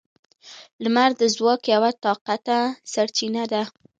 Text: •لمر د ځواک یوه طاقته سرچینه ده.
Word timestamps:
•لمر 0.83 1.11
د 1.21 1.23
ځواک 1.35 1.61
یوه 1.73 1.91
طاقته 2.03 2.57
سرچینه 2.91 3.43
ده. 3.51 3.63